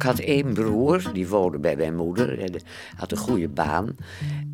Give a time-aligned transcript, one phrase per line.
[0.00, 2.38] Ik had één broer, die woonde bij mijn moeder.
[2.38, 2.60] En
[2.96, 3.96] had een goede baan.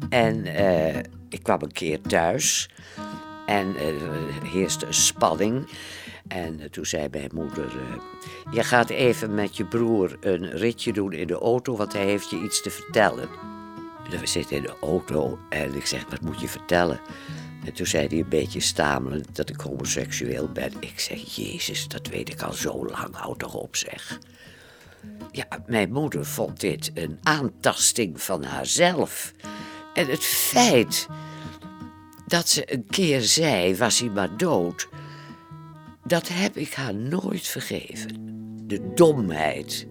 [0.08, 0.96] En eh,
[1.29, 2.71] ik kwam een keer thuis.
[3.46, 3.95] En er
[4.45, 5.69] heerste een spanning.
[6.29, 7.77] En uh, toen zei mijn moeder:
[8.51, 12.30] Je gaat even met je broer een ritje doen in de auto, want hij heeft
[12.30, 13.28] je iets te vertellen.
[14.10, 17.00] We zitten in de auto en ik zeg: Wat moet je vertellen?
[17.64, 20.72] En toen zei hij een beetje stamelend dat ik homoseksueel ben.
[20.80, 24.18] Ik zeg: Jezus, dat weet ik al zo lang, houd toch op, zeg.
[25.30, 29.32] Ja, mijn moeder vond dit een aantasting van haarzelf.
[29.95, 31.06] En het feit
[32.27, 34.88] dat ze een keer zei, was hij maar dood,
[36.05, 38.09] dat heb ik haar nooit vergeven.
[38.66, 39.87] De domheid.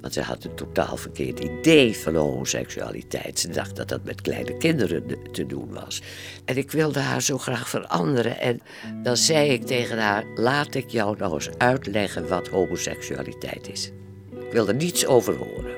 [0.00, 3.38] Want ze had een totaal verkeerd idee van homoseksualiteit.
[3.38, 6.02] Ze dacht dat dat met kleine kinderen te doen was.
[6.44, 8.40] En ik wilde haar zo graag veranderen.
[8.40, 8.60] En
[9.02, 13.90] dan zei ik tegen haar: Laat ik jou nou eens uitleggen wat homoseksualiteit is.
[14.48, 15.76] Ik wil er niets over horen.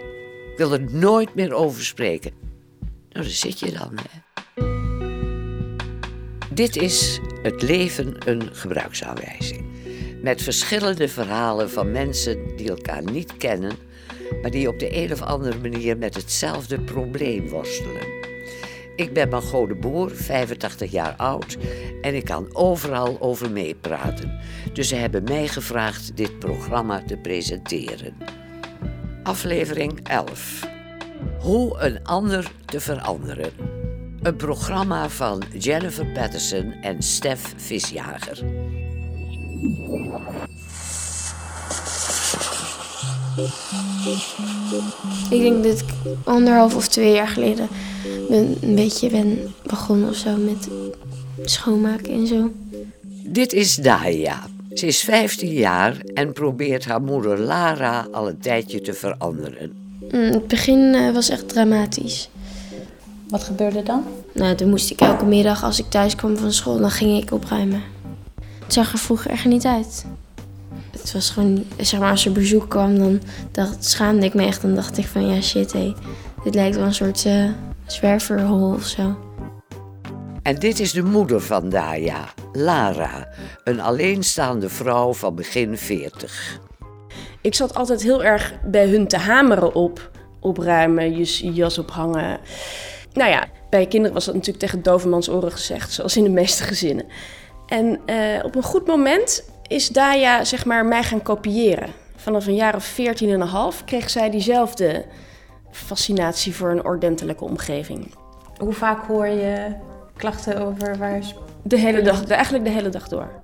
[0.51, 2.33] Ik wil er nooit meer over spreken.
[2.81, 4.19] Nou, daar zit je dan, hè.
[6.55, 9.65] Dit is Het leven een gebruiksaanwijzing.
[10.23, 13.73] Met verschillende verhalen van mensen die elkaar niet kennen,
[14.43, 18.07] maar die op de een of andere manier met hetzelfde probleem worstelen.
[18.97, 21.57] Ik ben Margot de Boer, 85 jaar oud,
[22.01, 24.41] en ik kan overal over meepraten.
[24.73, 28.40] Dus ze hebben mij gevraagd dit programma te presenteren.
[29.31, 30.69] Aflevering 11.
[31.41, 33.51] Hoe een ander te veranderen.
[34.23, 38.45] Een programma van Jennifer Patterson en Stef Visjager.
[45.31, 45.89] Ik denk dat ik
[46.25, 47.69] anderhalf of twee jaar geleden
[48.29, 50.69] ben, een beetje ben begonnen of zo met
[51.45, 52.53] schoonmaken en zo.
[53.25, 54.47] Dit is Daya.
[54.75, 59.73] Ze is 15 jaar en probeert haar moeder Lara al een tijdje te veranderen.
[60.13, 62.31] Mm, het begin eh, was echt dramatisch.
[63.29, 64.05] Wat gebeurde dan?
[64.35, 67.33] Nou, toen moest ik elke middag als ik thuis kwam van school, dan ging ik
[67.33, 67.83] opruimen.
[68.65, 70.05] Het zag er vroeger echt niet uit.
[70.91, 73.21] Het was gewoon, zeg maar, als er bezoek kwam, dan
[73.51, 74.63] dacht, schaamde ik me echt.
[74.63, 75.95] Dan dacht ik van, ja shit, hé,
[76.45, 77.51] dit lijkt wel een soort uh,
[77.87, 79.19] zwerverhol of zo.
[80.43, 83.29] En dit is de moeder van Daya, Lara,
[83.65, 86.61] een alleenstaande vrouw van begin 40.
[87.41, 92.41] Ik zat altijd heel erg bij hun te hameren op opruimen, je jas ophangen.
[93.13, 96.63] Nou ja, bij kinderen was dat natuurlijk tegen dovermans oren gezegd, zoals in de meeste
[96.63, 97.07] gezinnen.
[97.67, 101.91] En uh, op een goed moment is Daya zeg maar mij gaan kopiëren.
[102.17, 105.05] Vanaf een jaar of veertien en een half kreeg zij diezelfde
[105.71, 108.15] fascinatie voor een ordentelijke omgeving.
[108.57, 109.75] Hoe vaak hoor je
[110.17, 111.23] klachten over waar...
[111.63, 113.43] De hele dag, eigenlijk de hele dag door.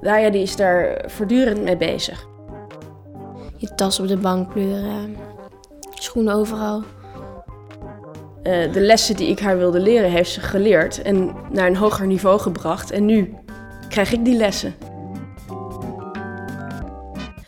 [0.00, 2.26] Daya die is daar voortdurend mee bezig.
[3.56, 5.16] Je tas op de bank pleuren,
[5.94, 6.82] schoenen overal.
[8.42, 12.06] Uh, de lessen die ik haar wilde leren, heeft ze geleerd en naar een hoger
[12.06, 12.90] niveau gebracht.
[12.90, 13.34] En nu
[13.88, 14.74] krijg ik die lessen.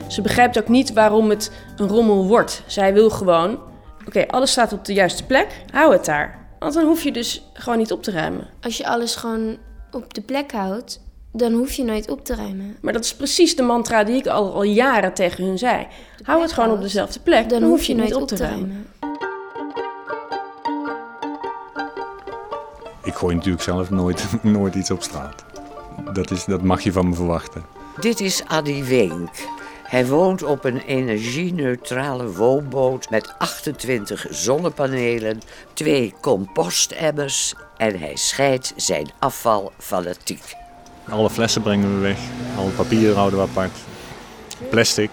[0.09, 2.62] Ze begrijpt ook niet waarom het een rommel wordt.
[2.67, 3.59] Zij wil gewoon,
[4.06, 6.47] oké, alles staat op de juiste plek, hou het daar.
[6.59, 8.47] Want dan hoef je dus gewoon niet op te ruimen.
[8.61, 9.59] Als je alles gewoon
[9.94, 11.00] op de plek houdt,
[11.32, 12.76] dan hoef je nooit op te ruimen.
[12.80, 15.86] Maar dat is precies de mantra die ik al, al jaren tegen hun zei.
[16.22, 18.86] Hou het gewoon op dezelfde plek, dan, dan hoef je, nooit op te ruimen.
[23.04, 25.44] Ik gooi natuurlijk zelf nooit, nooit iets op straat.
[26.12, 27.64] Dat, is, dat mag je van me verwachten.
[28.00, 29.31] Dit is Adi Wink.
[29.92, 35.41] Hij woont op een energie-neutrale woonboot met 28 zonnepanelen,
[35.72, 40.54] twee compostemmers en hij scheidt zijn afval fanatiek.
[41.08, 42.19] Alle flessen brengen we weg,
[42.56, 43.78] alle papier houden we apart,
[44.70, 45.10] plastic.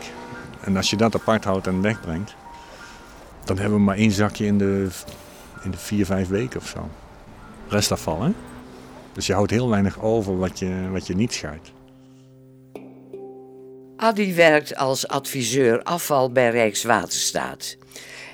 [0.62, 2.36] En als je dat apart houdt en wegbrengt,
[3.44, 4.88] dan hebben we maar één zakje in de,
[5.64, 6.90] in de vier, vijf weken of zo.
[7.68, 8.32] Restafval, hè?
[9.14, 11.72] Dus je houdt heel weinig over wat je, wat je niet scheidt.
[14.00, 17.78] Adi werkt als adviseur afval bij Rijkswaterstaat.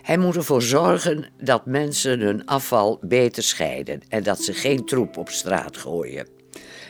[0.02, 5.18] Hij moet ervoor zorgen dat mensen hun afval beter scheiden en dat ze geen troep
[5.18, 6.28] op straat gooien.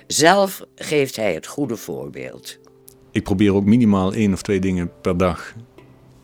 [0.07, 2.57] Zelf geeft hij het goede voorbeeld.
[3.11, 5.53] Ik probeer ook minimaal één of twee dingen per dag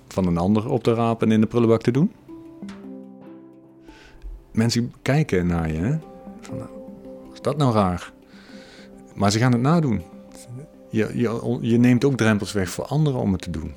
[0.08, 2.12] van een ander op te rapen en in de prullenbak te doen.
[4.52, 5.98] Mensen kijken naar je.
[7.34, 8.12] Is dat nou raar?
[9.16, 10.11] Maar ze gaan het nadoen.
[10.92, 13.74] Je, je, je neemt ook drempels weg voor anderen om het te doen.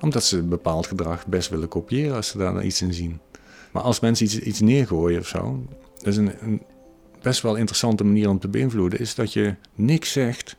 [0.00, 3.20] Omdat ze bepaald gedrag best willen kopiëren als ze daar iets in zien.
[3.72, 5.64] Maar als mensen iets, iets neergooien of zo,
[5.94, 6.62] dat is een, een
[7.22, 10.56] best wel interessante manier om te beïnvloeden, is dat je niks zegt,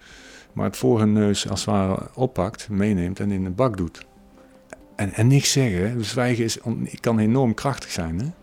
[0.54, 4.06] maar het voor hun neus als het ware oppakt, meeneemt en in de bak doet.
[4.96, 5.90] En, en niks zeggen.
[5.90, 6.04] Hè.
[6.04, 6.58] Zwijgen is,
[7.00, 8.36] kan enorm krachtig zijn.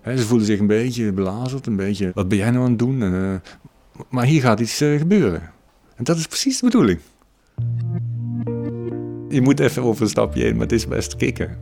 [0.00, 0.16] Hè.
[0.16, 3.02] Ze voelen zich een beetje belazerd, een beetje, wat ben jij nou aan het doen?
[3.02, 3.42] En,
[3.94, 5.54] eh, maar hier gaat iets eh, gebeuren.
[5.96, 7.00] En dat is precies de bedoeling.
[9.28, 11.58] Je moet even over een stapje heen, maar het is best kicken.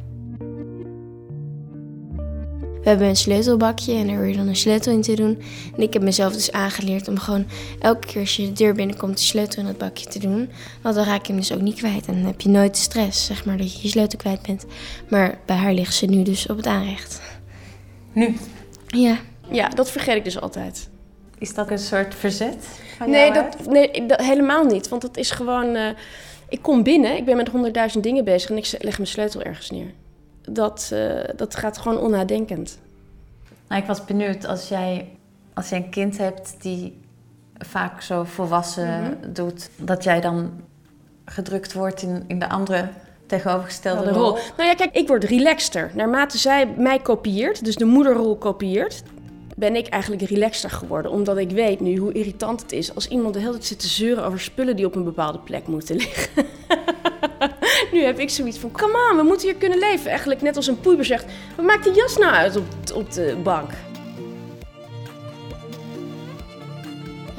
[2.83, 5.43] We hebben een sleutelbakje en daar hoor je dan een sleutel in te doen.
[5.77, 7.47] En ik heb mezelf dus aangeleerd om gewoon
[7.81, 10.49] elke keer als je de deur binnenkomt, de sleutel in het bakje te doen.
[10.83, 12.07] Want dan raak je hem dus ook niet kwijt.
[12.07, 14.67] En dan heb je nooit de stress, zeg maar, dat je je sleutel kwijt bent.
[15.09, 17.21] Maar bij haar ligt ze nu dus op het aanrecht.
[18.13, 18.37] Nu,
[18.87, 19.19] Ja,
[19.51, 20.89] Ja, dat vergeet ik dus altijd.
[21.45, 24.89] Is dat een soort verzet van Nee, dat, nee dat, helemaal niet.
[24.89, 25.75] Want het is gewoon...
[25.75, 25.89] eh,
[26.49, 28.51] ik kom binnen, ik ben met honderdduizend dingen bezig...
[28.51, 29.93] en ik leg mijn sleutel ergens neer.
[30.43, 32.79] Dat, eh, dat gaat gewoon onnadenkend.
[33.69, 35.09] Nou, ik was benieuwd als jij,
[35.55, 37.01] als jij een kind hebt die
[37.59, 40.51] vaak zo volwassen doet, dat jij dan
[41.25, 42.89] gedrukt wordt in, in de andere
[43.27, 44.23] tegenovergestelde de rol.
[44.23, 44.39] rol.
[44.57, 45.91] Nou ja, kijk, ik word relaxter.
[45.95, 49.03] Naarmate zij mij kopieert, dus de moederrol kopieert...
[49.55, 51.11] ben ik eigenlijk relaxter geworden.
[51.11, 52.95] Omdat ik weet nu hoe irritant het is...
[52.95, 55.67] als iemand de hele tijd zit te zeuren over spullen die op een bepaalde plek
[55.67, 56.47] moeten liggen.
[57.93, 60.11] nu heb ik zoiets van, come on, we moeten hier kunnen leven.
[60.11, 61.25] Eigenlijk net als een poeiber zegt,
[61.57, 62.65] wat maakt die jas nou uit op,
[62.95, 63.71] op de bank?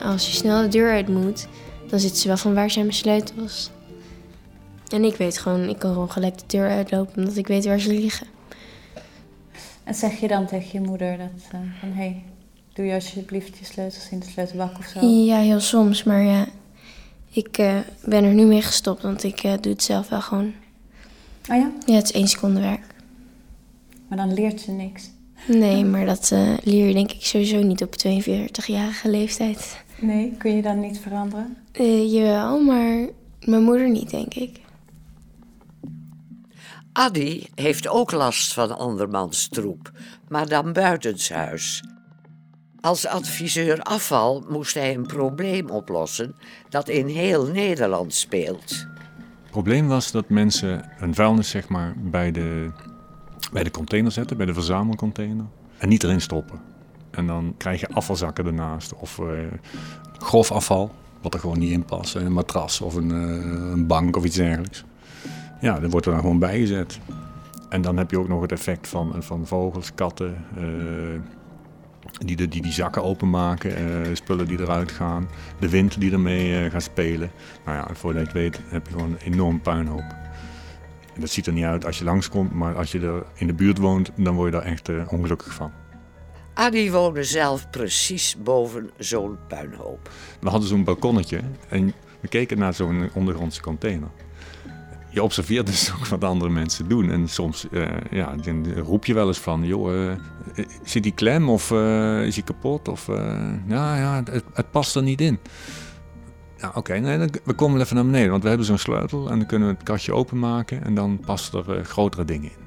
[0.06, 1.48] als je snel de deur uit moet,
[1.88, 3.70] dan zit ze wel van waar zijn mijn sleutels.
[4.88, 7.80] En ik weet gewoon, ik kan gewoon gelijk de deur uitlopen omdat ik weet waar
[7.80, 8.28] ze liggen.
[9.86, 12.24] En zeg je dan tegen je moeder dat, eh, van hé, hey,
[12.74, 15.06] doe je alsjeblieft je sleutels in de sleutelbak of zo?
[15.06, 16.48] Ja, heel soms, maar ja,
[17.32, 20.54] ik eh, ben er nu mee gestopt, want ik eh, doe het zelf wel gewoon.
[21.50, 21.72] Oh ja?
[21.86, 22.86] Ja, het is één seconde werk.
[24.08, 25.10] Maar dan leert ze niks.
[25.48, 26.32] Nee, maar dat
[26.64, 29.84] leer je denk ik sowieso niet op 42-jarige leeftijd.
[30.00, 31.58] Nee, kun je dan niet veranderen?
[32.12, 33.08] Jawel, maar
[33.40, 34.60] mijn moeder niet, denk ik.
[36.98, 39.92] Addy heeft ook last van andermans troep,
[40.28, 41.84] maar dan buitenshuis.
[42.82, 46.36] Als adviseur afval moest hij een probleem oplossen
[46.70, 48.70] dat in heel Nederland speelt.
[49.42, 52.72] Het probleem was dat mensen hun vuilnis zeg maar, bij, de,
[53.52, 55.46] bij de container zetten, bij de verzamelcontainer.
[55.78, 56.62] En niet erin stoppen.
[57.12, 58.94] En dan krijg je afvalzakken ernaast.
[58.94, 59.26] Of eh,
[60.18, 62.16] grof afval, wat er gewoon niet in past.
[62.16, 64.84] Een matras of een, eh, een bank of iets dergelijks.
[65.62, 67.00] Ja, dat wordt er dan gewoon bijgezet.
[67.70, 70.64] En dan heb je ook nog het effect van, van vogels, katten, eh,
[72.26, 75.28] die, de, die die zakken openmaken, eh, spullen die eruit gaan,
[75.60, 77.32] de wind die ermee eh, gaat spelen.
[77.66, 80.16] Nou ja, voordat je het weet heb je gewoon een enorm puinhoop.
[81.14, 83.54] En dat ziet er niet uit als je langskomt, maar als je er in de
[83.54, 85.72] buurt woont, dan word je daar echt ongelukkig van.
[86.54, 90.10] Addy woonde zelf precies boven zo'n puinhoop.
[90.40, 94.10] We hadden zo'n balkonnetje en we keken naar zo'n ondergrondse container.
[95.16, 97.12] Je observeert dus ook wat andere mensen doen.
[97.12, 100.18] En soms eh, ja, dan roep je wel eens van, joh, eh,
[100.84, 102.88] zit die klem of eh, is die kapot?
[102.88, 105.40] Of, eh, ja, ja, het, het past er niet in.
[106.58, 109.68] Ja, oké, we komen even naar beneden, want we hebben zo'n sleutel en dan kunnen
[109.68, 112.66] we het kastje openmaken en dan passen er eh, grotere dingen in.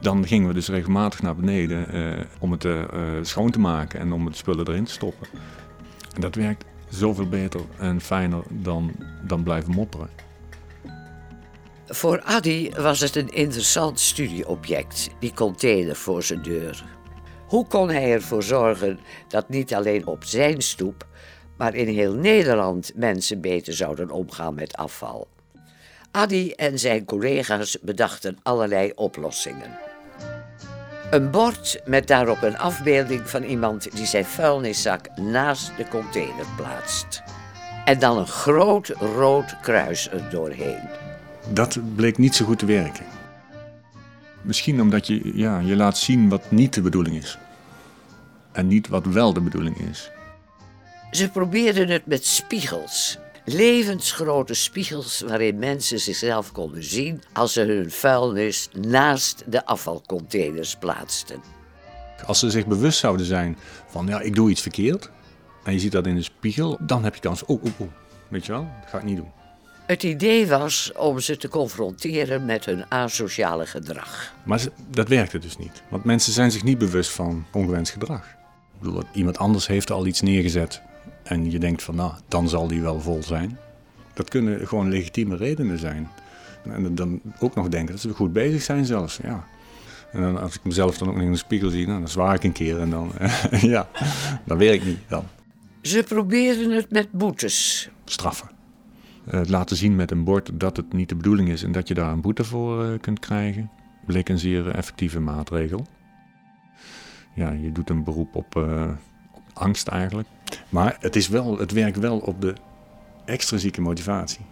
[0.00, 2.88] Dan gingen we dus regelmatig naar beneden eh, om het eh, eh,
[3.22, 5.26] schoon te maken en om het spullen erin te stoppen.
[6.14, 8.92] En dat werkt zoveel beter en fijner dan,
[9.22, 10.23] dan blijven mopperen.
[11.86, 16.84] Voor Addy was het een interessant studieobject, die container voor zijn deur.
[17.46, 21.06] Hoe kon hij ervoor zorgen dat niet alleen op zijn stoep,
[21.56, 25.28] maar in heel Nederland mensen beter zouden omgaan met afval?
[26.10, 29.78] Addy en zijn collega's bedachten allerlei oplossingen.
[31.10, 37.22] Een bord met daarop een afbeelding van iemand die zijn vuilniszak naast de container plaatst.
[37.84, 41.03] En dan een groot rood kruis er doorheen.
[41.52, 43.04] Dat bleek niet zo goed te werken.
[44.42, 47.38] Misschien omdat je, ja, je laat zien wat niet de bedoeling is.
[48.52, 50.10] En niet wat wel de bedoeling is.
[51.10, 53.18] Ze probeerden het met spiegels.
[53.44, 61.40] Levensgrote spiegels waarin mensen zichzelf konden zien als ze hun vuilnis naast de afvalcontainers plaatsten.
[62.26, 65.10] Als ze zich bewust zouden zijn van, ja, ik doe iets verkeerd.
[65.64, 67.88] En je ziet dat in de spiegel, dan heb je kans, oh, oh, oh.
[68.28, 69.43] Weet je wel, dat ga ik niet doen.
[69.86, 74.34] Het idee was om ze te confronteren met hun asociale gedrag.
[74.44, 75.82] Maar dat werkte dus niet.
[75.88, 78.24] Want mensen zijn zich niet bewust van ongewenst gedrag.
[78.24, 80.82] Ik bedoel, dat iemand anders heeft al iets neergezet.
[81.22, 83.58] En je denkt van, nou, dan zal die wel vol zijn.
[84.14, 86.08] Dat kunnen gewoon legitieme redenen zijn.
[86.62, 89.46] En dan ook nog denken dat ze goed bezig zijn zelfs, ja.
[90.12, 92.34] En dan, als ik mezelf dan ook nog in de spiegel zie, nou, dan zwaar
[92.34, 93.12] ik een keer en dan,
[93.74, 93.88] ja,
[94.44, 95.24] dat werkt niet dan.
[95.82, 97.88] Ze probeerden het met boetes.
[98.04, 98.53] Straffen.
[99.26, 101.94] Eh, laten zien met een bord dat het niet de bedoeling is en dat je
[101.94, 103.70] daar een boete voor eh, kunt krijgen,
[104.06, 105.86] bleek een zeer effectieve maatregel.
[107.34, 108.90] Ja, je doet een beroep op, eh,
[109.32, 110.28] op angst eigenlijk.
[110.68, 112.54] Maar het, is wel, het werkt wel op de
[113.24, 114.44] extrinsieke motivatie.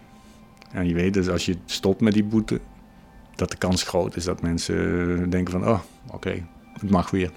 [0.71, 2.61] En je weet dus als je stopt met die boete,
[3.35, 7.31] dat de kans groot is dat mensen denken van, oh, oké, het mag weer.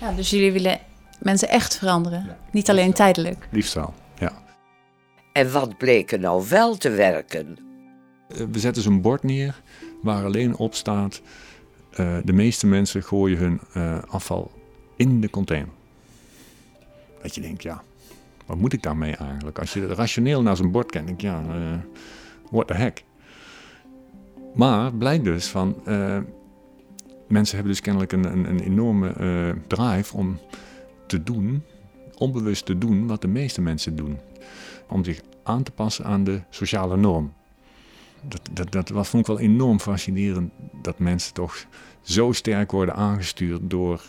[0.00, 0.78] Ja, dus jullie willen
[1.18, 3.48] mensen echt veranderen, niet alleen tijdelijk.
[3.50, 3.94] Liefst wel.
[5.38, 7.56] En wat bleek er nou wel te werken?
[8.28, 9.62] Eh, We zetten zo'n bord neer
[10.02, 11.20] waar alleen op staat:
[11.90, 14.50] eh, de meeste mensen gooien hun eh, afval
[14.96, 15.72] in de container.
[17.22, 17.82] Dat je denkt, ja,
[18.46, 19.58] wat moet ik daarmee eigenlijk?
[19.58, 21.78] Als je rationeel naar zo'n bord kijkt, denk ja, eh,
[22.50, 23.04] what the heck.
[24.54, 25.76] Maar blijkt dus van,
[27.28, 29.14] mensen hebben dus kennelijk een, een, een enorme
[29.66, 30.38] drive om
[31.06, 31.62] te doen,
[32.16, 34.18] onbewust te doen wat de meeste mensen doen.
[34.88, 37.32] Om zich aan te passen aan de sociale norm.
[38.22, 40.52] Dat, dat, dat was, vond ik wel enorm fascinerend,
[40.82, 41.64] dat mensen toch
[42.02, 44.02] zo sterk worden aangestuurd door,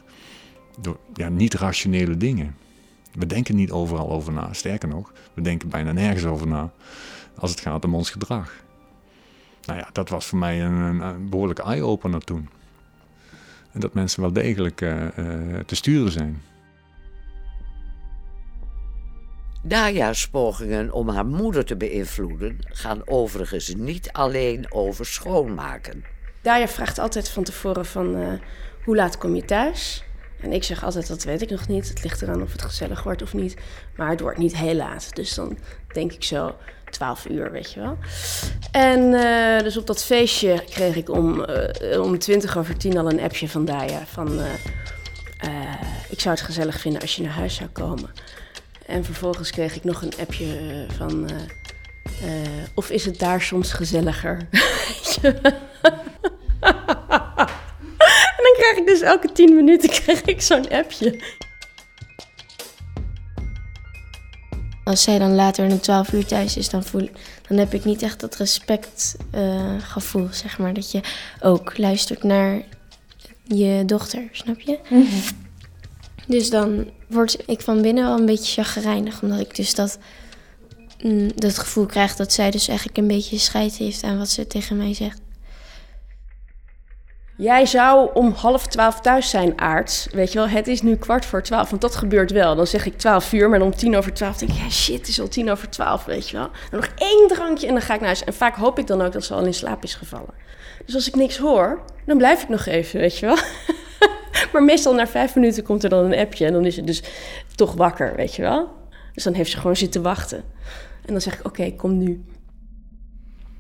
[0.79, 2.55] door ja, niet-rationele dingen.
[3.13, 4.53] We denken niet overal over na.
[4.53, 6.71] Sterker nog, we denken bijna nergens over na
[7.35, 8.63] als het gaat om ons gedrag.
[9.65, 12.49] Nou ja, dat was voor mij een, een, behoorlijke eye-opener toen.
[13.71, 16.41] En dat mensen wel degelijk eh, eh, te sturen zijn.
[19.61, 26.03] Daja's pogingen om haar moeder te beïnvloeden gaan overigens niet alleen over schoonmaken.
[26.41, 28.33] Daya vraagt altijd van tevoren van eh,
[28.83, 30.03] hoe laat kom je thuis?
[30.41, 31.89] En ik zeg altijd, dat weet ik nog niet.
[31.89, 33.55] Het ligt eraan of het gezellig wordt of niet.
[33.95, 35.15] Maar het wordt niet heel laat.
[35.15, 35.57] Dus dan
[35.93, 36.55] denk ik zo
[36.89, 37.97] 12 uur, weet je wel.
[38.71, 43.11] En eh, dus op dat feestje kreeg ik om, eh, om 20 over 10 al
[43.11, 44.05] een appje van Daya.
[44.05, 44.39] Van,
[46.09, 48.09] ik zou het gezellig vinden als je naar huis zou komen.
[48.89, 51.29] En vervolgens kreeg ik nog een appje eh, van...
[51.29, 51.35] eh,
[52.23, 54.47] eh, of is het daar soms gezelliger?
[58.37, 61.23] En dan krijg ik dus elke 10 minuten krijg ik zo'n appje.
[64.83, 67.09] Als zij dan later om 12 uur thuis is, dan, voel,
[67.47, 70.73] dan heb ik niet echt dat respectgevoel, zeg maar.
[70.73, 71.01] Dat je
[71.39, 72.61] ook luistert naar
[73.43, 74.79] je dochter, snap je?
[76.27, 79.21] Dus dan word ik van binnen wel een beetje chagrijnig.
[79.21, 79.97] Omdat ik dus dat,
[81.01, 84.47] mm, dat gevoel krijg dat zij dus eigenlijk een beetje scheid heeft aan wat ze
[84.47, 85.21] tegen mij zegt.
[87.41, 90.07] Jij zou om half twaalf thuis zijn, aards.
[90.11, 92.55] Weet je wel, het is nu kwart voor twaalf, want dat gebeurt wel.
[92.55, 94.57] Dan zeg ik twaalf uur, maar om tien over twaalf denk ik...
[94.57, 96.49] Ja, shit, het is al tien over twaalf, weet je wel.
[96.71, 98.23] Dan nog één drankje en dan ga ik naar huis.
[98.23, 100.33] En vaak hoop ik dan ook dat ze al in slaap is gevallen.
[100.85, 103.37] Dus als ik niks hoor, dan blijf ik nog even, weet je wel.
[104.53, 106.45] maar meestal na vijf minuten komt er dan een appje...
[106.45, 107.03] en dan is ze dus
[107.55, 108.69] toch wakker, weet je wel.
[109.13, 110.43] Dus dan heeft ze gewoon zitten wachten.
[111.05, 112.23] En dan zeg ik, oké, kom nu.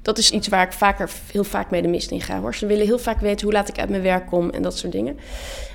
[0.01, 2.39] Dat is iets waar ik vaker, heel vaak mee de mist in ga.
[2.39, 2.55] Hoor.
[2.55, 4.91] Ze willen heel vaak weten hoe laat ik uit mijn werk kom en dat soort
[4.91, 5.17] dingen.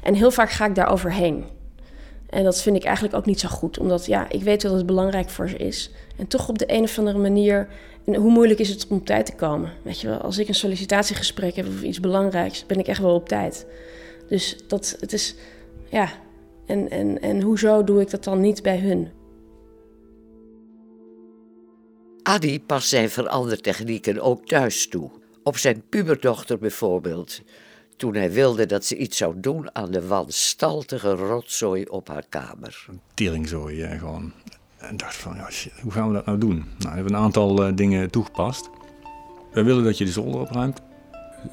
[0.02, 1.44] En heel vaak ga ik daar overheen.
[2.30, 3.78] En dat vind ik eigenlijk ook niet zo goed.
[3.78, 5.90] Omdat ja, ik weet dat het belangrijk voor ze is.
[6.16, 7.68] En toch op de een of andere manier...
[8.04, 9.72] Hoe moeilijk is het om op tijd te komen?
[9.82, 12.66] Weet je wel, als ik een sollicitatiegesprek heb of iets belangrijks...
[12.66, 13.66] ben ik echt wel op tijd.
[14.34, 15.34] Dus dat, het is...
[15.90, 16.08] Ja,
[16.66, 19.08] en, en, en hoezo doe ik dat dan niet bij hun?
[22.22, 25.10] Adi past zijn verandertechnieken ook thuis toe.
[25.42, 27.40] Op zijn puberdochter bijvoorbeeld.
[27.96, 32.86] Toen hij wilde dat ze iets zou doen aan de wanstaltige rotzooi op haar kamer.
[33.14, 34.32] teringzooi eh, gewoon.
[34.76, 36.56] En dacht van, ja, shit, hoe gaan we dat nou doen?
[36.56, 38.70] Nou, we hebben een aantal eh, dingen toegepast.
[39.52, 40.80] We willen dat je de zolder opruimt.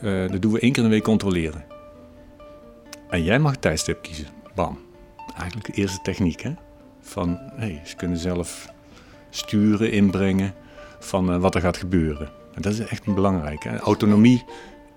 [0.02, 1.71] Eh, dat doen we één keer in de week controleren.
[3.12, 4.27] En jij mag tijdstip kiezen.
[4.56, 4.80] Bam.
[5.38, 6.53] Eigenlijk de eerste techniek, hè?
[7.01, 8.68] Van, hey, ze kunnen zelf
[9.30, 10.53] sturen, inbrengen
[11.00, 12.30] van eh, wat er gaat gebeuren.
[12.53, 13.70] En dat is echt een belangrijke.
[13.70, 13.77] hè.
[13.77, 14.44] Autonomie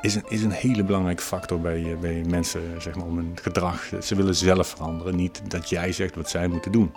[0.00, 3.37] is een, is een hele belangrijke factor bij, eh, bij mensen, zeg maar, om hun
[3.42, 3.90] gedrag.
[4.02, 6.92] Ze willen zelf veranderen, niet dat jij zegt wat zij moeten doen.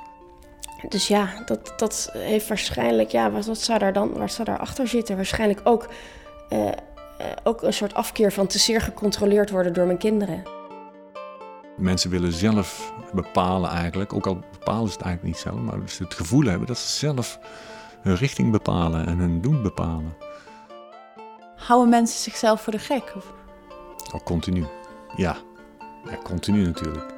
[0.89, 4.87] Dus ja, dat, dat heeft waarschijnlijk, ja, wat, wat zou daar dan, waar zou daarachter
[4.87, 5.15] zitten?
[5.15, 5.89] Waarschijnlijk ook,
[6.49, 6.71] eh,
[7.43, 10.56] ook een soort afkeer van te zeer gecontroleerd worden door mijn kinderen.
[11.77, 16.03] Mensen willen zelf bepalen eigenlijk, ook al bepalen ze het eigenlijk niet zelf, maar ze
[16.03, 17.39] het gevoel hebben dat ze zelf
[18.01, 20.15] hun richting bepalen en hun doen bepalen.
[21.55, 23.13] Houden mensen zichzelf voor de gek?
[23.15, 23.33] Of?
[24.13, 24.65] Ook continu.
[25.15, 25.37] Ja,
[26.09, 27.16] ja continu natuurlijk.